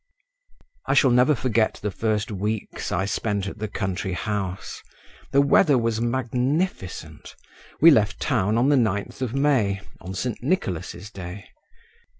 [0.87, 4.81] I shall never forget the first weeks I spent at the country house.
[5.31, 7.35] The weather was magnificent;
[7.81, 10.41] we left town on the 9th of May, on St.
[10.41, 11.49] Nicholas's day.